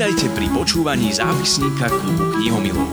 Vítajte 0.00 0.32
pri 0.32 0.48
počúvaní 0.48 1.12
zápisníka 1.12 1.92
klubu 1.92 2.32
knihomilov. 2.40 2.88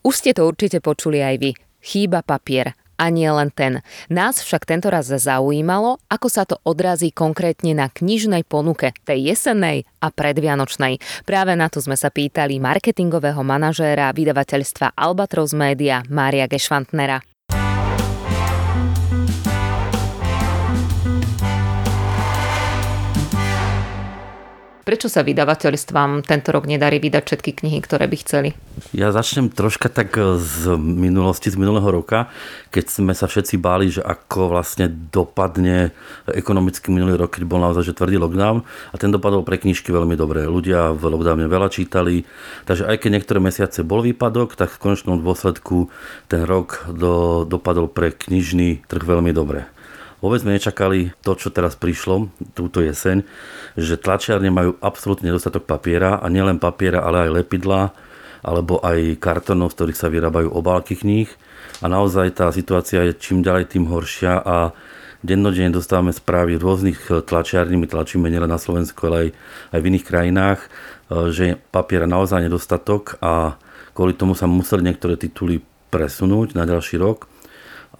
Už 0.00 0.14
ste 0.16 0.32
to 0.32 0.48
určite 0.48 0.80
počuli 0.80 1.20
aj 1.20 1.36
vy. 1.36 1.50
Chýba 1.84 2.24
papier. 2.24 2.79
A 3.00 3.08
nie 3.08 3.32
len 3.32 3.48
ten. 3.48 3.80
Nás 4.12 4.44
však 4.44 4.68
tento 4.68 4.92
raz 4.92 5.08
zaujímalo, 5.08 5.96
ako 6.12 6.28
sa 6.28 6.44
to 6.44 6.60
odrazí 6.68 7.08
konkrétne 7.08 7.72
na 7.72 7.88
knižnej 7.88 8.44
ponuke, 8.44 8.92
tej 9.08 9.32
jesennej 9.32 9.88
a 10.04 10.12
predvianočnej. 10.12 11.00
Práve 11.24 11.56
na 11.56 11.72
to 11.72 11.80
sme 11.80 11.96
sa 11.96 12.12
pýtali 12.12 12.60
marketingového 12.60 13.40
manažéra 13.40 14.12
vydavateľstva 14.12 14.92
Albatros 14.92 15.56
Media 15.56 16.04
Mária 16.12 16.44
Gešvantnera. 16.44 17.29
Prečo 24.90 25.06
sa 25.06 25.22
vydavateľstvám 25.22 26.26
tento 26.26 26.50
rok 26.50 26.66
nedarí 26.66 26.98
vydať 26.98 27.22
všetky 27.22 27.62
knihy, 27.62 27.78
ktoré 27.78 28.10
by 28.10 28.16
chceli? 28.26 28.58
Ja 28.90 29.14
začnem 29.14 29.46
troška 29.46 29.86
tak 29.86 30.18
z 30.18 30.74
minulosti, 30.82 31.46
z 31.46 31.54
minulého 31.54 31.86
roka, 31.86 32.26
keď 32.74 32.98
sme 32.98 33.14
sa 33.14 33.30
všetci 33.30 33.54
báli, 33.54 33.94
že 33.94 34.02
ako 34.02 34.50
vlastne 34.50 34.90
dopadne 34.90 35.94
ekonomicky 36.26 36.90
minulý 36.90 37.22
rok, 37.22 37.38
keď 37.38 37.46
bol 37.46 37.62
naozaj 37.62 37.86
že 37.86 37.94
tvrdý 37.94 38.18
lockdown. 38.18 38.66
A 38.90 38.98
ten 38.98 39.14
dopadol 39.14 39.46
pre 39.46 39.62
knižky 39.62 39.94
veľmi 39.94 40.18
dobre. 40.18 40.42
Ľudia 40.50 40.90
v 40.90 41.06
lockdowne 41.06 41.46
veľa 41.46 41.70
čítali, 41.70 42.26
takže 42.66 42.90
aj 42.90 42.98
keď 42.98 43.10
niektoré 43.14 43.38
mesiace 43.38 43.86
bol 43.86 44.02
výpadok, 44.02 44.58
tak 44.58 44.74
v 44.74 44.90
konečnom 44.90 45.22
dôsledku 45.22 45.86
ten 46.26 46.42
rok 46.42 46.90
do, 46.90 47.46
dopadol 47.46 47.86
pre 47.86 48.10
knižný 48.10 48.82
trh 48.90 49.06
veľmi 49.06 49.30
dobre. 49.30 49.70
Vôbec 50.20 50.44
sme 50.44 50.56
nečakali 50.56 51.16
to, 51.24 51.32
čo 51.32 51.48
teraz 51.48 51.76
prišlo 51.80 52.28
túto 52.52 52.84
jeseň, 52.84 53.24
že 53.76 53.96
tlačiarne 53.96 54.52
majú 54.52 54.76
absolútne 54.84 55.32
nedostatok 55.32 55.64
papiera 55.64 56.20
a 56.20 56.28
nielen 56.28 56.60
papiera, 56.60 57.00
ale 57.00 57.28
aj 57.28 57.40
lepidla 57.40 57.92
alebo 58.40 58.80
aj 58.80 59.20
kartonov, 59.20 59.72
z 59.72 59.76
ktorých 59.76 60.00
sa 60.00 60.12
vyrábajú 60.12 60.48
obálky 60.52 60.96
kníh. 60.96 61.28
A 61.80 61.88
naozaj 61.88 62.36
tá 62.36 62.52
situácia 62.52 63.04
je 63.08 63.16
čím 63.16 63.40
ďalej 63.40 63.72
tým 63.72 63.88
horšia 63.88 64.44
a 64.44 64.72
dennodenne 65.24 65.72
dostávame 65.72 66.12
správy 66.12 66.56
rôznych 66.56 67.24
tlačiarní, 67.24 67.76
my 67.76 67.88
tlačíme 67.88 68.28
nielen 68.28 68.48
na 68.48 68.60
Slovensku, 68.60 69.08
ale 69.08 69.16
aj, 69.16 69.28
aj 69.76 69.78
v 69.80 69.88
iných 69.92 70.08
krajinách, 70.08 70.60
že 71.32 71.60
papiera 71.72 72.08
naozaj 72.08 72.44
nedostatok 72.44 73.20
a 73.20 73.56
kvôli 73.92 74.16
tomu 74.16 74.32
sa 74.32 74.48
museli 74.48 74.84
niektoré 74.84 75.20
tituly 75.20 75.60
presunúť 75.92 76.56
na 76.56 76.64
ďalší 76.64 76.96
rok 77.00 77.29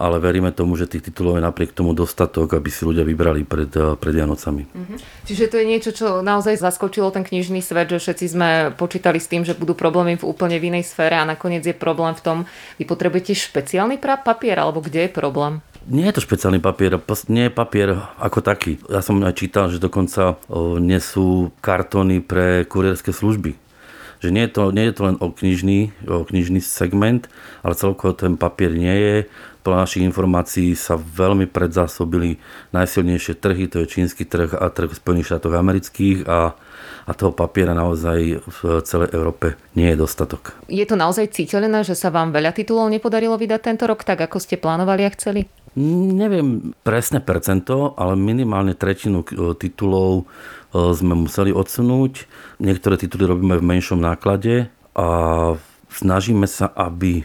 ale 0.01 0.17
veríme 0.17 0.49
tomu, 0.49 0.81
že 0.81 0.89
tých 0.89 1.13
titulov 1.13 1.37
je 1.37 1.45
napriek 1.45 1.77
tomu 1.77 1.93
dostatok, 1.93 2.57
aby 2.57 2.73
si 2.73 2.89
ľudia 2.89 3.05
vybrali 3.05 3.45
pred, 3.45 3.69
eh, 3.77 3.93
pred 4.01 4.17
Vianocami. 4.17 4.65
Mm-hmm. 4.65 4.99
Čiže 5.29 5.45
to 5.53 5.61
je 5.61 5.67
niečo, 5.69 5.91
čo 5.93 6.25
naozaj 6.25 6.57
zaskočilo 6.57 7.13
ten 7.13 7.21
knižný 7.21 7.61
svet, 7.61 7.93
že 7.93 8.01
všetci 8.01 8.27
sme 8.33 8.49
počítali 8.73 9.21
s 9.21 9.29
tým, 9.29 9.45
že 9.45 9.53
budú 9.53 9.77
problémy 9.77 10.17
v 10.17 10.25
úplne 10.25 10.57
v 10.57 10.73
inej 10.73 10.89
sfére 10.89 11.21
a 11.21 11.29
nakoniec 11.29 11.61
je 11.69 11.77
problém 11.77 12.17
v 12.17 12.25
tom, 12.25 12.39
vy 12.81 12.89
potrebujete 12.89 13.37
špeciálny 13.37 14.01
papier, 14.01 14.57
alebo 14.57 14.81
kde 14.81 15.05
je 15.05 15.11
problém? 15.13 15.61
Nie 15.85 16.13
je 16.13 16.21
to 16.21 16.25
špeciálny 16.25 16.61
papier, 16.61 16.97
nie 17.29 17.49
je 17.49 17.53
papier 17.53 17.97
ako 18.21 18.45
taký. 18.45 18.81
Ja 18.89 19.01
som 19.01 19.21
aj 19.25 19.37
čítal, 19.37 19.73
že 19.73 19.81
dokonca 19.81 20.37
nesú 20.77 21.57
kartóny 21.65 22.21
pre 22.21 22.69
kurierské 22.69 23.17
služby 23.17 23.70
že 24.21 24.29
nie 24.29 24.45
je 24.47 24.53
to, 24.53 24.63
nie 24.71 24.85
je 24.89 24.95
to 24.95 25.03
len 25.09 25.17
o 25.19 25.33
knižný, 25.33 25.97
o 26.05 26.29
knižný 26.29 26.61
segment, 26.61 27.27
ale 27.65 27.73
celkovo 27.73 28.13
ten 28.13 28.37
papier 28.37 28.71
nie 28.77 28.93
je. 28.93 29.17
Podľa 29.61 29.85
našich 29.85 30.05
informácií 30.05 30.73
sa 30.73 30.97
veľmi 30.97 31.49
predzásobili 31.49 32.41
najsilnejšie 32.73 33.37
trhy, 33.37 33.69
to 33.69 33.85
je 33.85 33.93
čínsky 33.93 34.25
trh 34.25 34.57
a 34.57 34.69
trh 34.73 34.93
Spojených 34.93 35.37
štátov 35.37 35.53
amerických 35.57 36.25
a, 36.29 36.57
a 37.07 37.11
toho 37.17 37.35
papiera 37.35 37.73
naozaj 37.75 38.43
v 38.45 38.61
celej 38.85 39.11
Európe 39.15 39.59
nie 39.75 39.91
je 39.93 40.01
dostatok. 40.01 40.55
Je 40.71 40.85
to 40.85 40.95
naozaj 40.99 41.33
citeľné, 41.33 41.83
že 41.83 41.99
sa 41.99 42.13
vám 42.13 42.31
veľa 42.31 42.53
titulov 42.55 42.91
nepodarilo 42.91 43.35
vydať 43.35 43.61
tento 43.61 43.85
rok 43.89 44.05
tak, 44.07 44.21
ako 44.21 44.39
ste 44.39 44.61
plánovali 44.61 45.07
a 45.07 45.11
chceli? 45.15 45.47
Neviem 45.79 46.75
presné 46.83 47.23
percento, 47.23 47.95
ale 47.95 48.19
minimálne 48.19 48.75
tretinu 48.75 49.23
titulov 49.55 50.27
e, 50.75 50.85
sme 50.91 51.15
museli 51.15 51.55
odsunúť. 51.55 52.27
Niektoré 52.59 52.99
tituly 52.99 53.31
robíme 53.31 53.55
v 53.55 53.69
menšom 53.79 54.03
náklade 54.03 54.67
a 54.99 55.07
snažíme 55.95 56.51
sa, 56.51 56.75
aby 56.75 57.23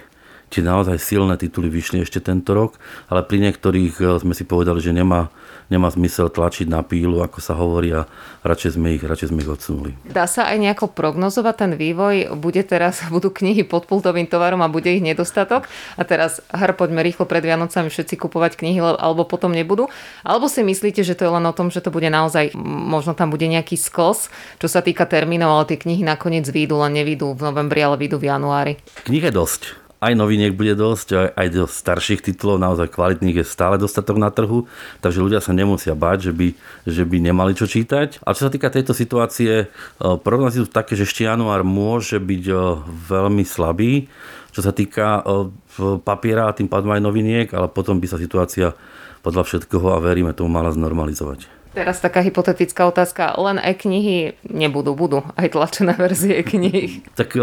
tie 0.50 0.62
naozaj 0.62 0.98
silné 1.02 1.36
tituly 1.36 1.68
vyšli 1.68 2.04
ešte 2.06 2.22
tento 2.22 2.54
rok, 2.54 2.78
ale 3.10 3.26
pri 3.26 3.42
niektorých 3.50 3.94
e, 4.00 4.04
sme 4.22 4.34
si 4.38 4.48
povedali, 4.48 4.80
že 4.80 4.96
nemá 4.96 5.30
nemá 5.70 5.90
zmysel 5.90 6.30
tlačiť 6.30 6.70
na 6.70 6.86
pílu, 6.86 7.22
ako 7.22 7.40
sa 7.42 7.58
hovorí 7.58 7.90
a 7.94 8.06
radšej 8.46 8.78
sme 8.78 8.98
ich, 8.98 9.04
radšej 9.04 9.30
sme 9.34 9.42
ich 9.42 9.50
odsunuli. 9.50 9.92
Dá 10.06 10.30
sa 10.30 10.46
aj 10.50 10.58
nejako 10.62 10.94
prognozovať 10.94 11.56
ten 11.58 11.72
vývoj? 11.74 12.38
Bude 12.38 12.62
teraz, 12.62 13.02
budú 13.14 13.34
knihy 13.34 13.66
pod 13.66 13.90
pultovým 13.90 14.30
tovarom 14.30 14.62
a 14.62 14.70
bude 14.72 14.90
ich 14.94 15.02
nedostatok? 15.02 15.66
A 15.98 16.02
teraz, 16.06 16.42
hr, 16.54 16.78
poďme 16.78 17.02
rýchlo 17.02 17.26
pred 17.26 17.42
Vianocami 17.42 17.90
všetci 17.90 18.16
kupovať 18.20 18.62
knihy, 18.62 18.80
alebo 18.82 19.26
potom 19.26 19.54
nebudú? 19.54 19.90
Alebo 20.22 20.46
si 20.50 20.62
myslíte, 20.62 21.02
že 21.02 21.18
to 21.18 21.26
je 21.26 21.32
len 21.34 21.46
o 21.46 21.54
tom, 21.56 21.74
že 21.74 21.82
to 21.82 21.90
bude 21.90 22.08
naozaj, 22.08 22.54
možno 22.66 23.18
tam 23.18 23.34
bude 23.34 23.46
nejaký 23.50 23.78
skos, 23.78 24.30
čo 24.62 24.68
sa 24.70 24.86
týka 24.86 25.10
termínov, 25.10 25.50
ale 25.50 25.70
tie 25.74 25.82
knihy 25.82 26.06
nakoniec 26.06 26.46
výjdu, 26.46 26.78
len 26.78 26.94
nevídu 26.94 27.34
v 27.34 27.42
novembri, 27.42 27.82
ale 27.82 27.98
výjdu 27.98 28.22
v 28.22 28.30
januári? 28.30 28.74
Knih 29.06 29.30
je 29.30 29.34
dosť 29.34 29.85
aj 30.06 30.14
noviniek 30.14 30.54
bude 30.54 30.78
dosť, 30.78 31.08
aj, 31.18 31.28
aj 31.34 31.48
do 31.50 31.64
starších 31.66 32.22
titulov, 32.22 32.62
naozaj 32.62 32.94
kvalitných 32.94 33.42
je 33.42 33.46
stále 33.46 33.82
dostatok 33.82 34.22
na 34.22 34.30
trhu, 34.30 34.70
takže 35.02 35.26
ľudia 35.26 35.42
sa 35.42 35.50
nemusia 35.58 35.98
báť, 35.98 36.30
že 36.30 36.34
by, 36.38 36.48
že 36.86 37.04
by 37.04 37.18
nemali 37.26 37.58
čo 37.58 37.66
čítať. 37.66 38.22
A 38.22 38.38
čo 38.38 38.46
sa 38.46 38.52
týka 38.54 38.70
tejto 38.70 38.94
situácie, 38.94 39.66
e, 39.66 39.68
prognozy 39.98 40.62
sú 40.62 40.70
také, 40.70 40.94
že 40.94 41.10
ešte 41.10 41.26
január 41.26 41.66
môže 41.66 42.22
byť 42.22 42.44
e, 42.46 42.56
veľmi 42.86 43.42
slabý, 43.42 44.06
čo 44.54 44.62
sa 44.62 44.70
týka 44.70 45.26
e, 45.26 46.02
papiera 46.06 46.48
a 46.48 46.56
tým 46.56 46.70
pádom 46.70 46.94
aj 46.94 47.02
noviniek, 47.02 47.50
ale 47.58 47.68
potom 47.68 47.98
by 47.98 48.06
sa 48.06 48.22
situácia 48.22 48.78
podľa 49.26 49.42
všetkoho 49.42 49.98
a 49.98 50.04
veríme 50.06 50.38
tomu 50.38 50.54
mala 50.54 50.70
znormalizovať. 50.70 51.50
Teraz 51.76 52.00
taká 52.00 52.24
hypotetická 52.24 52.88
otázka. 52.88 53.36
Len 53.36 53.60
e-knihy 53.60 54.40
nebudú, 54.48 54.96
budú 54.96 55.28
aj 55.36 55.52
tlačené 55.52 55.92
verzie 56.00 56.40
kníh. 56.40 57.04
Tak 57.20 57.36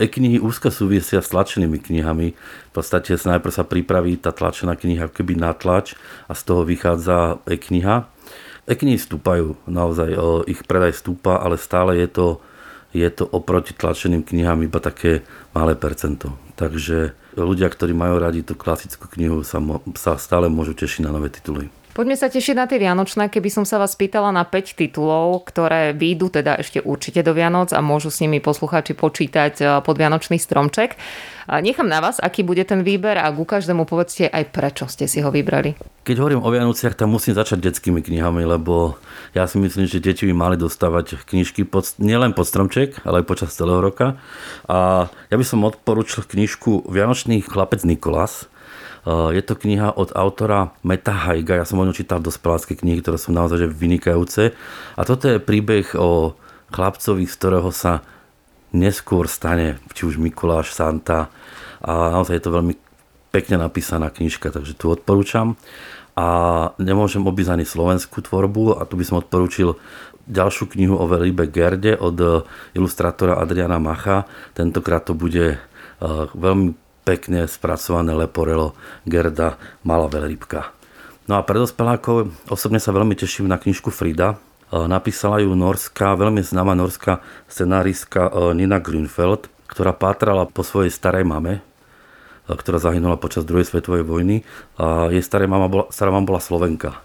e-knihy 0.00 0.40
úzko 0.40 0.72
súvisia 0.72 1.20
s 1.20 1.28
tlačenými 1.28 1.76
knihami. 1.76 2.32
V 2.32 2.72
podstate 2.72 3.12
najprv 3.12 3.52
sa 3.52 3.68
pripraví 3.68 4.16
tá 4.16 4.32
tlačená 4.32 4.74
kniha 4.80 5.12
keby 5.12 5.36
na 5.36 5.52
tlač 5.52 5.92
a 6.24 6.32
z 6.32 6.42
toho 6.48 6.64
vychádza 6.64 7.44
e-kniha. 7.44 8.08
E-knihy 8.64 8.96
stúpajú, 8.96 9.60
naozaj 9.68 10.16
ich 10.48 10.64
predaj 10.64 10.96
stúpa, 10.96 11.44
ale 11.44 11.60
stále 11.60 12.00
je 12.00 12.08
to, 12.08 12.26
je 12.96 13.08
to 13.12 13.28
oproti 13.28 13.76
tlačeným 13.76 14.24
knihám 14.24 14.64
iba 14.64 14.80
také 14.80 15.20
malé 15.52 15.76
percento. 15.76 16.32
Takže 16.56 17.12
ľudia, 17.36 17.68
ktorí 17.68 17.92
majú 17.92 18.16
radi 18.20 18.40
tú 18.40 18.56
klasickú 18.56 19.08
knihu, 19.12 19.44
sa, 19.44 19.60
mo- 19.60 19.84
sa 19.96 20.16
stále 20.16 20.48
môžu 20.48 20.72
tešiť 20.76 21.04
na 21.04 21.12
nové 21.12 21.28
tituly. 21.28 21.68
Poďme 21.90 22.14
sa 22.14 22.30
tešiť 22.30 22.54
na 22.54 22.70
tie 22.70 22.78
Vianočné, 22.78 23.26
keby 23.34 23.50
som 23.50 23.64
sa 23.66 23.74
vás 23.82 23.98
pýtala 23.98 24.30
na 24.30 24.46
5 24.46 24.78
titulov, 24.78 25.42
ktoré 25.50 25.90
výjdu 25.90 26.30
teda 26.30 26.54
ešte 26.62 26.78
určite 26.78 27.26
do 27.26 27.34
Vianoc 27.34 27.74
a 27.74 27.82
môžu 27.82 28.14
s 28.14 28.22
nimi 28.22 28.38
poslucháči 28.38 28.94
počítať 28.94 29.54
eh, 29.58 29.66
pod 29.82 29.98
Vianočný 29.98 30.38
stromček. 30.38 30.94
Nechám 31.50 31.90
na 31.90 31.98
vás, 31.98 32.22
aký 32.22 32.46
bude 32.46 32.62
ten 32.62 32.86
výber 32.86 33.18
a 33.18 33.26
ku 33.34 33.42
každému 33.42 33.82
povedzte 33.82 34.30
aj 34.30 34.54
prečo 34.54 34.86
ste 34.86 35.10
si 35.10 35.18
ho 35.18 35.34
vybrali. 35.34 35.74
Keď 36.06 36.16
hovorím 36.22 36.46
o 36.46 36.50
Vianociach, 36.54 36.94
tam 36.94 37.10
musím 37.10 37.34
začať 37.34 37.58
detskými 37.58 37.98
knihami, 38.06 38.46
lebo 38.46 38.94
ja 39.34 39.50
si 39.50 39.58
myslím, 39.58 39.90
že 39.90 39.98
deti 39.98 40.30
by 40.30 40.34
mali 40.36 40.54
dostávať 40.54 41.18
knižky 41.26 41.66
pod, 41.66 41.98
nielen 41.98 42.38
pod 42.38 42.46
stromček, 42.46 43.02
ale 43.02 43.26
aj 43.26 43.26
počas 43.26 43.58
celého 43.58 43.82
roka. 43.82 44.14
A 44.70 45.10
ja 45.10 45.34
by 45.34 45.42
som 45.42 45.66
odporučil 45.66 46.22
knižku 46.22 46.86
Vianočný 46.86 47.42
chlapec 47.42 47.82
Nikolas 47.82 48.46
Eh, 48.46 48.59
je 49.08 49.42
to 49.42 49.56
kniha 49.56 49.96
od 49.96 50.12
autora 50.12 50.76
Meta 50.84 51.16
Haiga, 51.16 51.56
ja 51.56 51.64
som 51.64 51.80
o 51.80 51.86
ňom 51.88 51.96
čítal 51.96 52.20
dospelácké 52.20 52.76
knihy, 52.76 53.00
ktoré 53.00 53.16
sú 53.16 53.32
naozaj 53.32 53.72
vynikajúce. 53.72 54.52
A 54.96 55.02
toto 55.08 55.28
je 55.28 55.40
príbeh 55.40 55.96
o 55.96 56.36
chlapcovi, 56.68 57.24
z 57.24 57.34
ktorého 57.34 57.72
sa 57.72 58.04
neskôr 58.76 59.26
stane, 59.26 59.80
či 59.96 60.06
už 60.06 60.20
Mikuláš, 60.20 60.76
Santa. 60.76 61.32
A 61.80 62.12
naozaj 62.12 62.38
je 62.38 62.44
to 62.44 62.54
veľmi 62.54 62.74
pekne 63.32 63.56
napísaná 63.58 64.12
knižka, 64.12 64.52
takže 64.52 64.76
tu 64.76 64.92
odporúčam. 64.92 65.56
A 66.18 66.26
nemôžem 66.76 67.24
obísť 67.24 67.56
ani 67.56 67.64
slovenskú 67.64 68.20
tvorbu 68.20 68.76
a 68.76 68.84
tu 68.84 69.00
by 69.00 69.04
som 69.06 69.22
odporúčil 69.22 69.80
ďalšiu 70.28 70.68
knihu 70.76 70.94
o 70.94 71.08
Velibe 71.08 71.48
Gerde 71.48 71.96
od 71.96 72.46
ilustrátora 72.76 73.40
Adriana 73.40 73.80
Macha. 73.80 74.28
Tentokrát 74.52 75.08
to 75.08 75.16
bude 75.16 75.56
eh, 75.56 76.26
veľmi 76.36 76.89
pekne 77.02 77.48
spracované 77.50 78.12
leporelo 78.16 78.76
Gerda 79.08 79.56
Malá 79.82 80.06
veľrybka. 80.06 80.72
No 81.26 81.38
a 81.38 81.46
pre 81.46 81.60
dospelákov 81.60 82.32
osobne 82.50 82.82
sa 82.82 82.90
veľmi 82.90 83.14
teším 83.14 83.46
na 83.46 83.56
knižku 83.56 83.94
Frida 83.94 84.40
Napísala 84.70 85.42
ju 85.42 85.50
norská, 85.58 86.14
veľmi 86.14 86.46
známa 86.46 86.78
norská 86.78 87.18
scenáristka 87.50 88.30
Nina 88.54 88.78
Grünfeld, 88.78 89.50
ktorá 89.66 89.90
pátrala 89.90 90.46
po 90.46 90.62
svojej 90.62 90.94
starej 90.94 91.26
mame, 91.26 91.58
ktorá 92.46 92.78
zahynula 92.78 93.18
počas 93.18 93.42
druhej 93.42 93.66
svetovej 93.66 94.06
vojny. 94.06 94.46
A 94.78 95.10
jej 95.10 95.26
stará 95.26 95.50
mama 95.50 95.66
bola, 95.66 95.90
stará 95.90 96.14
mama 96.14 96.22
bola 96.22 96.38
Slovenka. 96.38 97.02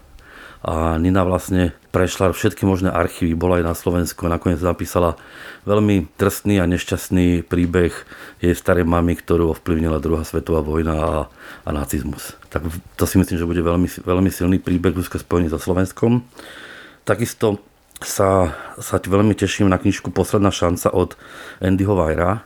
A 0.66 0.98
Nina 0.98 1.22
vlastne 1.22 1.78
prešla 1.94 2.34
všetky 2.34 2.66
možné 2.66 2.90
archívy, 2.90 3.38
bola 3.38 3.62
aj 3.62 3.70
na 3.70 3.74
Slovensku 3.78 4.26
a 4.26 4.34
nakoniec 4.34 4.58
napísala 4.58 5.14
veľmi 5.62 6.10
trstný 6.18 6.58
a 6.58 6.66
nešťastný 6.66 7.46
príbeh 7.46 7.94
jej 8.42 8.50
starej 8.50 8.82
mamy, 8.82 9.14
ktorú 9.14 9.54
ovplyvnila 9.54 10.02
druhá 10.02 10.26
svetová 10.26 10.66
vojna 10.66 10.94
a, 10.98 11.10
a 11.62 11.70
nacizmus. 11.70 12.34
Tak 12.50 12.66
to 12.98 13.04
si 13.06 13.14
myslím, 13.14 13.38
že 13.38 13.46
bude 13.46 13.62
veľmi, 13.62 13.86
veľmi 13.86 14.30
silný 14.34 14.58
príbeh 14.58 14.98
úzko 14.98 15.22
spojený 15.22 15.54
so 15.54 15.62
Slovenskom. 15.62 16.26
Takisto 17.06 17.62
sa, 18.02 18.50
sa 18.82 18.98
veľmi 18.98 19.38
teším 19.38 19.70
na 19.70 19.78
knižku 19.78 20.10
Posledná 20.10 20.50
šanca 20.50 20.90
od 20.90 21.14
Andyho 21.62 21.94
Vajra. 21.94 22.42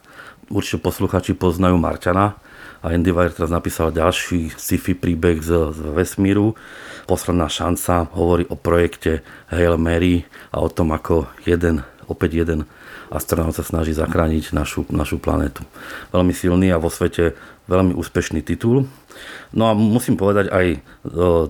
Určite 0.53 0.85
posluchači 0.85 1.33
poznajú 1.33 1.81
Marťana 1.81 2.37
a 2.81 2.97
Andy 2.97 3.13
Weir 3.13 3.33
teraz 3.33 3.53
napísal 3.53 3.93
ďalší 3.93 4.57
sci-fi 4.57 4.97
príbeh 4.97 5.45
z, 5.45 5.77
z 5.77 5.79
vesmíru. 5.93 6.57
Posledná 7.05 7.47
šanca 7.53 8.09
hovorí 8.17 8.49
o 8.49 8.57
projekte 8.57 9.21
Hail 9.53 9.77
Mary 9.77 10.25
a 10.49 10.65
o 10.65 10.69
tom, 10.73 10.97
ako 10.97 11.29
jeden, 11.45 11.85
opäť 12.09 12.41
jeden 12.47 12.65
astronaut 13.13 13.53
sa 13.53 13.67
snaží 13.67 13.93
zachrániť 13.93 14.57
našu, 14.57 14.89
našu 14.89 15.21
planetu. 15.21 15.67
Veľmi 16.15 16.33
silný 16.33 16.73
a 16.73 16.81
vo 16.81 16.89
svete 16.89 17.37
veľmi 17.71 17.95
úspešný 17.95 18.43
titul. 18.43 18.91
No 19.55 19.71
a 19.71 19.73
musím 19.75 20.15
povedať 20.19 20.51
aj 20.51 20.67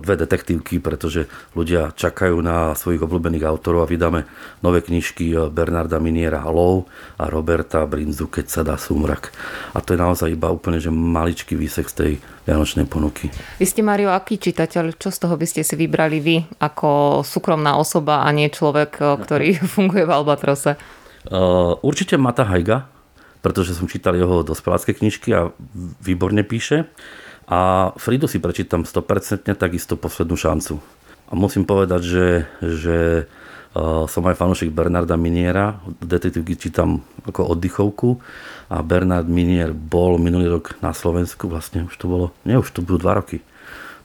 dve 0.01 0.15
detektívky, 0.17 0.81
pretože 0.81 1.29
ľudia 1.53 1.93
čakajú 1.93 2.37
na 2.41 2.73
svojich 2.77 3.01
obľúbených 3.01 3.45
autorov 3.45 3.85
a 3.85 3.89
vydáme 3.89 4.25
nové 4.61 4.81
knižky 4.85 5.33
Bernarda 5.49 5.97
Miniera 5.97 6.45
Lov 6.49 6.89
a 7.17 7.29
Roberta 7.29 7.85
Brinzu 7.85 8.29
Keď 8.29 8.45
sa 8.49 8.61
dá 8.61 8.77
sumrak. 8.77 9.33
A 9.73 9.81
to 9.81 9.93
je 9.93 10.01
naozaj 10.01 10.33
iba 10.33 10.49
úplne 10.53 10.81
že 10.81 10.93
maličký 10.93 11.57
výsek 11.57 11.89
z 11.89 11.95
tej 11.95 12.11
vianočnej 12.45 12.89
ponuky. 12.89 13.29
Vy 13.61 13.65
ste, 13.69 13.85
Mario, 13.85 14.09
aký 14.13 14.41
čitateľ? 14.41 14.97
Čo 14.97 15.13
z 15.13 15.17
toho 15.21 15.37
by 15.37 15.45
ste 15.45 15.61
si 15.61 15.77
vybrali 15.77 16.17
vy 16.21 16.37
ako 16.57 17.21
súkromná 17.21 17.77
osoba 17.77 18.25
a 18.25 18.29
nie 18.33 18.49
človek, 18.49 18.97
ktorý 18.97 19.61
funguje 19.73 20.05
v 20.05 20.13
Albatrose? 20.13 21.01
určite 21.85 22.17
Mata 22.17 22.49
Hajga, 22.49 22.89
pretože 23.41 23.73
som 23.73 23.89
čítal 23.89 24.13
jeho 24.15 24.45
dospelácké 24.45 24.93
knižky 24.93 25.33
a 25.33 25.49
výborne 26.01 26.45
píše. 26.45 26.85
A 27.51 27.91
Fridu 27.97 28.29
si 28.29 28.39
prečítam 28.39 28.87
100% 28.87 29.49
takisto 29.57 29.99
poslednú 29.99 30.39
šancu. 30.39 30.79
A 31.27 31.35
musím 31.35 31.67
povedať, 31.67 32.01
že, 32.05 32.27
že 32.63 32.97
uh, 33.75 34.07
som 34.07 34.23
aj 34.23 34.39
fanúšik 34.39 34.71
Bernarda 34.71 35.19
Miniera. 35.19 35.81
Detektívky 35.99 36.55
čítam 36.55 37.03
ako 37.27 37.57
oddychovku. 37.57 38.09
A 38.71 38.79
Bernard 38.85 39.27
Minier 39.27 39.75
bol 39.75 40.15
minulý 40.15 40.47
rok 40.47 40.79
na 40.79 40.95
Slovensku, 40.95 41.51
vlastne 41.51 41.91
už 41.91 41.95
to 41.99 42.07
bolo, 42.07 42.25
nie 42.47 42.55
už 42.55 42.71
to 42.71 42.79
budú 42.79 43.03
dva 43.03 43.19
roky. 43.19 43.43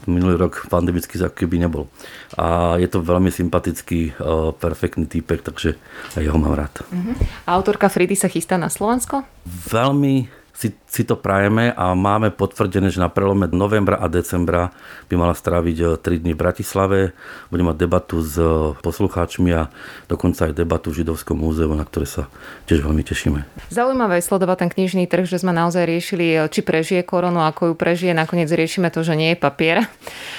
Minulý 0.05 0.37
rok 0.37 0.69
pandemický 0.69 1.17
ako 1.17 1.33
keby 1.33 1.57
nebol. 1.65 1.89
A 2.37 2.77
je 2.77 2.87
to 2.87 3.01
veľmi 3.01 3.33
sympatický, 3.33 4.21
uh, 4.21 4.53
perfektný 4.53 5.09
týpek, 5.09 5.41
takže 5.41 5.81
aj 6.15 6.23
jeho 6.23 6.37
mám 6.37 6.53
rád. 6.53 6.85
Uh-huh. 6.93 7.17
Autorka 7.49 7.89
Fridy 7.89 8.15
sa 8.15 8.29
chystá 8.29 8.61
na 8.61 8.69
Slovensko? 8.69 9.25
Veľmi 9.49 10.29
si, 10.57 10.73
si 10.97 11.05
to 11.05 11.21
prajeme 11.21 11.69
a 11.77 11.93
máme 11.93 12.33
potvrdené, 12.33 12.89
že 12.89 13.05
na 13.05 13.13
prelome 13.13 13.45
novembra 13.53 14.01
a 14.01 14.09
decembra 14.09 14.73
by 15.13 15.15
mala 15.21 15.37
stráviť 15.37 16.01
3 16.01 16.09
eh, 16.09 16.17
dní 16.25 16.33
v 16.33 16.41
Bratislave. 16.41 16.99
Bude 17.53 17.61
mať 17.61 17.77
debatu 17.77 18.25
s 18.25 18.41
eh, 18.41 18.49
poslucháčmi 18.81 19.53
a 19.53 19.69
dokonca 20.09 20.49
aj 20.49 20.57
debatu 20.57 20.89
v 20.89 21.05
Židovskom 21.05 21.37
múzeu, 21.37 21.69
na 21.77 21.85
ktoré 21.85 22.09
sa 22.09 22.33
tiež 22.65 22.81
veľmi 22.81 23.05
tešíme. 23.05 23.45
Zaujímavé 23.69 24.25
je 24.25 24.25
sledovať 24.25 24.57
ten 24.65 24.71
knižný 24.73 25.05
trh, 25.05 25.29
že 25.29 25.45
sme 25.45 25.53
naozaj 25.53 25.85
riešili, 25.85 26.27
eh, 26.33 26.49
či 26.49 26.65
prežije 26.65 27.05
koronu, 27.05 27.45
ako 27.45 27.73
ju 27.73 27.75
prežije. 27.77 28.17
Nakoniec 28.17 28.49
riešime 28.49 28.89
to, 28.89 29.05
že 29.05 29.13
nie 29.13 29.37
je 29.37 29.39
papier 29.39 29.85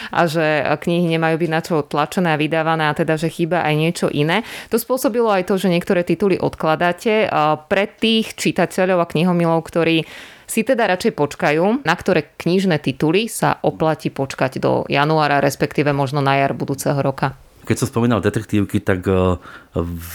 a 0.10 0.26
že 0.26 0.66
knihy 0.82 1.06
nemajú 1.14 1.38
byť 1.38 1.50
na 1.54 1.62
čo 1.62 1.86
tlačené 1.86 2.34
a 2.34 2.42
vydávané 2.42 2.90
a 2.90 2.98
teda, 2.98 3.14
že 3.14 3.30
chýba 3.30 3.62
aj 3.62 3.74
niečo 3.78 4.08
iné. 4.10 4.42
To 4.74 4.82
spôsobilo 4.82 5.30
aj 5.30 5.46
to, 5.46 5.62
že 5.62 5.70
niektoré 5.70 6.02
tituly 6.02 6.42
odkladáte. 6.42 7.30
Pre 7.68 7.86
tých 8.00 8.34
čitateľov 8.34 9.04
a 9.04 9.10
knihomilov, 9.10 9.62
ktorí 9.68 10.08
si 10.48 10.64
teda 10.64 10.88
radšej 10.88 11.14
počkajú, 11.14 11.84
na 11.84 11.96
ktoré 11.96 12.32
knižné 12.40 12.80
tituly 12.80 13.28
sa 13.28 13.60
oplatí 13.62 14.08
počkať 14.08 14.64
do 14.64 14.88
januára, 14.88 15.44
respektíve 15.44 15.92
možno 15.92 16.24
na 16.24 16.40
jar 16.40 16.56
budúceho 16.56 16.98
roka. 17.04 17.36
Keď 17.68 17.84
som 17.84 17.92
spomínal 17.92 18.24
detektívky, 18.24 18.80
tak 18.80 19.04
e, 19.12 19.36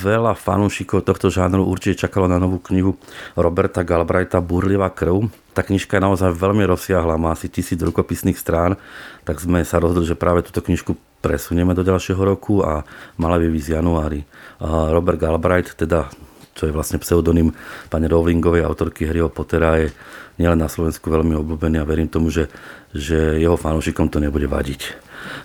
veľa 0.01 0.33
fanúšikov 0.33 1.05
tohto 1.05 1.29
žánru 1.29 1.69
určite 1.69 2.09
čakalo 2.09 2.25
na 2.25 2.41
novú 2.41 2.57
knihu 2.65 2.97
Roberta 3.37 3.85
Galbraitha 3.85 4.41
Burlivá 4.41 4.89
krv. 4.89 5.29
Tá 5.53 5.61
knižka 5.61 6.01
je 6.01 6.05
naozaj 6.09 6.33
veľmi 6.33 6.65
rozsiahla, 6.65 7.21
má 7.21 7.37
asi 7.37 7.53
tisíc 7.53 7.77
rukopisných 7.77 8.41
strán, 8.41 8.81
tak 9.29 9.37
sme 9.37 9.69
sa 9.69 9.85
rozhodli, 9.85 10.09
že 10.09 10.17
práve 10.17 10.41
túto 10.49 10.65
knižku 10.65 10.97
presunieme 11.21 11.77
do 11.77 11.85
ďalšieho 11.85 12.25
roku 12.25 12.65
a 12.65 12.89
mala 13.21 13.37
by 13.37 13.53
výsť 13.53 13.69
v 13.69 13.77
januári. 13.77 14.21
Robert 14.65 15.21
Galbraith, 15.21 15.77
teda 15.77 16.09
čo 16.53 16.69
je 16.69 16.73
vlastne 16.73 17.01
pseudonym 17.01 17.57
pani 17.89 18.07
Rowlingovej, 18.09 18.65
autorky 18.65 19.09
Harryho 19.09 19.33
Pottera, 19.33 19.81
je 19.81 19.89
nielen 20.37 20.61
na 20.61 20.69
Slovensku 20.69 21.09
veľmi 21.09 21.37
obľúbený 21.37 21.81
a 21.81 21.89
verím 21.89 22.09
tomu, 22.09 22.29
že, 22.29 22.49
že 22.93 23.41
jeho 23.41 23.57
fanúšikom 23.57 24.09
to 24.13 24.21
nebude 24.21 24.49
vadiť. 24.49 24.81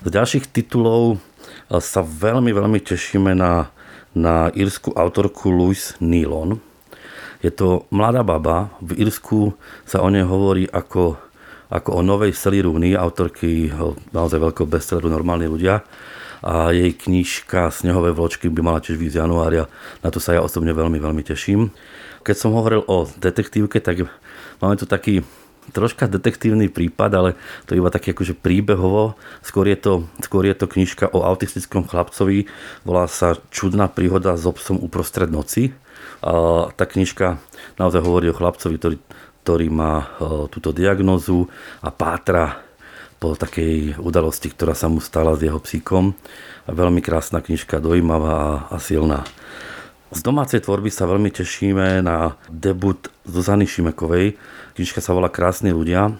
Z 0.04 0.10
ďalších 0.10 0.52
titulov 0.52 1.18
eh, 1.18 1.80
sa 1.80 2.04
veľmi, 2.04 2.52
veľmi 2.52 2.80
tešíme 2.84 3.32
na, 3.36 3.72
na 4.16 4.52
írsku 4.52 4.96
autorku 4.96 5.52
Louise 5.52 5.96
Nealon. 6.04 6.60
Je 7.38 7.54
to 7.54 7.86
mladá 7.94 8.26
baba, 8.26 8.74
v 8.82 8.98
Írsku 8.98 9.54
sa 9.86 10.02
o 10.02 10.10
nej 10.10 10.26
hovorí 10.26 10.66
ako, 10.66 11.22
ako 11.70 11.90
o 11.94 12.02
novej 12.02 12.34
Sally 12.34 12.66
Rooney, 12.66 12.98
autorky 12.98 13.70
naozaj 14.10 14.42
veľkého 14.42 14.66
bestselleru 14.66 15.06
Normálni 15.14 15.46
ľudia 15.46 15.86
a 16.44 16.70
jej 16.74 16.94
knižka 16.94 17.74
Snehové 17.74 18.14
vločky 18.14 18.50
by 18.52 18.62
mala 18.62 18.84
tiež 18.84 18.98
výjsť 18.98 19.24
januária. 19.24 19.66
Na 20.06 20.14
to 20.14 20.22
sa 20.22 20.38
ja 20.38 20.42
osobne 20.42 20.74
veľmi, 20.74 21.02
veľmi 21.02 21.24
teším. 21.26 21.74
Keď 22.22 22.36
som 22.36 22.54
hovoril 22.54 22.84
o 22.86 23.08
detektívke, 23.18 23.80
tak 23.80 24.06
máme 24.60 24.76
tu 24.76 24.84
taký 24.84 25.24
troška 25.72 26.08
detektívny 26.08 26.72
prípad, 26.72 27.12
ale 27.12 27.30
to 27.68 27.76
je 27.76 27.84
iba 27.84 27.92
taký 27.92 28.16
akože 28.16 28.40
príbehovo. 28.40 29.20
Skôr 29.44 29.68
je, 29.68 29.76
to, 29.76 29.94
skôr 30.24 30.48
je 30.48 30.56
to 30.56 30.68
knižka 30.68 31.12
o 31.12 31.24
autistickom 31.28 31.84
chlapcovi. 31.88 32.48
Volá 32.88 33.08
sa 33.12 33.36
Čudná 33.52 33.92
príhoda 33.92 34.40
s 34.40 34.48
obsom 34.48 34.80
uprostred 34.80 35.28
noci. 35.28 35.76
A 36.24 36.68
tá 36.72 36.88
knižka 36.88 37.40
naozaj 37.76 38.00
hovorí 38.00 38.32
o 38.32 38.38
chlapcovi, 38.38 38.76
ktorý, 38.80 38.98
ktorý 39.44 39.68
má 39.68 40.08
túto 40.52 40.72
diagnozu 40.72 41.52
a 41.84 41.92
pátra 41.92 42.67
po 43.18 43.34
takej 43.34 43.98
udalosti, 43.98 44.54
ktorá 44.54 44.78
sa 44.78 44.88
mu 44.88 45.02
stala 45.02 45.34
s 45.34 45.42
jeho 45.42 45.58
psíkom. 45.58 46.14
Veľmi 46.70 47.02
krásna 47.02 47.42
knižka, 47.42 47.82
dojímavá 47.82 48.70
a 48.70 48.78
silná. 48.78 49.26
Z 50.14 50.24
domácej 50.24 50.64
tvorby 50.64 50.88
sa 50.88 51.10
veľmi 51.10 51.34
tešíme 51.34 52.00
na 52.06 52.40
debut 52.48 53.12
Zuzany 53.28 53.68
Šimekovej. 53.68 54.40
Knižka 54.80 55.04
sa 55.04 55.12
volá 55.12 55.28
Krásni 55.28 55.76
ľudia. 55.76 56.16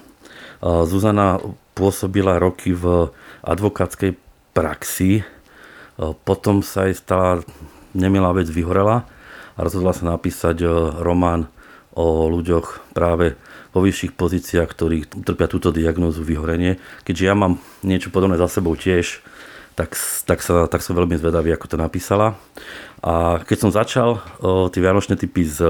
Zuzana 0.60 1.40
pôsobila 1.78 2.42
roky 2.42 2.74
v 2.76 3.14
advokátskej 3.46 4.18
praxi. 4.52 5.24
Potom 6.26 6.66
sa 6.66 6.90
jej 6.90 6.98
stala 6.98 7.46
nemilá 7.96 8.34
vec 8.36 8.50
vyhorela 8.52 9.08
a 9.56 9.60
rozhodla 9.64 9.96
sa 9.96 10.10
napísať 10.10 10.66
román 11.00 11.48
o 11.96 12.28
ľuďoch 12.28 12.92
práve 12.92 13.40
vo 13.78 13.86
vyšších 13.86 14.18
pozíciách, 14.18 14.66
ktorí 14.66 15.06
trpia 15.22 15.46
túto 15.46 15.70
diagnózu 15.70 16.26
vyhorenie. 16.26 16.82
Keďže 17.06 17.24
ja 17.30 17.38
mám 17.38 17.62
niečo 17.86 18.10
podobné 18.10 18.42
za 18.42 18.50
sebou 18.50 18.74
tiež, 18.74 19.22
tak, 19.78 19.94
tak, 20.26 20.42
sa, 20.42 20.66
tak 20.66 20.82
som 20.82 20.98
veľmi 20.98 21.22
zvedavý, 21.22 21.54
ako 21.54 21.70
to 21.70 21.78
napísala. 21.78 22.34
A 23.06 23.46
keď 23.46 23.58
som 23.62 23.70
začal 23.70 24.18
o, 24.42 24.74
tie 24.74 24.82
vianočné 24.82 25.14
typy 25.22 25.46
s 25.46 25.62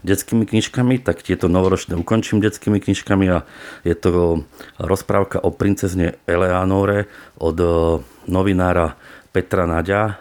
detskými 0.00 0.48
knižkami, 0.48 1.04
tak 1.04 1.20
tieto 1.20 1.48
novoročné 1.48 1.96
ukončím 1.96 2.40
detskými 2.40 2.80
knižkami 2.80 3.26
a 3.32 3.44
je 3.84 3.96
to 3.96 4.44
rozprávka 4.76 5.40
o 5.40 5.52
princezne 5.52 6.20
Eleanore 6.28 7.08
od 7.40 7.56
novinára 8.28 8.96
Petra 9.32 9.64
Naďa. 9.64 10.20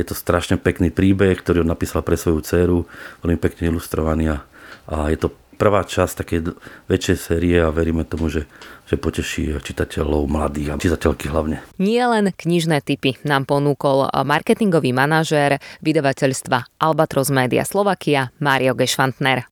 Je 0.00 0.04
to 0.08 0.16
strašne 0.16 0.56
pekný 0.56 0.88
príbeh, 0.88 1.36
ktorý 1.36 1.60
on 1.60 1.72
napísal 1.72 2.00
pre 2.00 2.16
svoju 2.16 2.40
dceru, 2.40 2.88
veľmi 3.20 3.36
pekne 3.36 3.68
ilustrovaný 3.68 4.32
a, 4.32 4.36
a 4.88 5.12
je 5.12 5.20
to 5.20 5.28
prvá 5.62 5.86
časť 5.86 6.26
takej 6.26 6.58
väčšej 6.90 7.16
série 7.22 7.54
a 7.62 7.70
veríme 7.70 8.02
tomu, 8.02 8.26
že, 8.26 8.50
že 8.90 8.98
poteší 8.98 9.62
čitateľov, 9.62 10.26
mladých 10.26 10.74
a 10.74 10.82
čitateľky 10.82 11.30
hlavne. 11.30 11.62
Nie 11.78 12.02
len 12.10 12.34
knižné 12.34 12.82
typy 12.82 13.14
nám 13.22 13.46
ponúkol 13.46 14.10
marketingový 14.10 14.90
manažér 14.90 15.62
vydavateľstva 15.86 16.82
Albatros 16.82 17.30
Media 17.30 17.62
Slovakia 17.62 18.34
Mario 18.42 18.74
Gešvantner. 18.74 19.46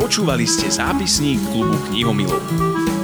Počúvali 0.00 0.48
ste 0.48 0.72
zápisník 0.72 1.42
klubu 1.52 1.76
knihomilov. 1.92 3.03